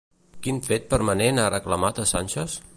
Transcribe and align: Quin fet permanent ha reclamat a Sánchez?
Quin 0.47 0.61
fet 0.67 0.87
permanent 0.95 1.43
ha 1.43 1.47
reclamat 1.57 2.05
a 2.05 2.11
Sánchez? 2.17 2.61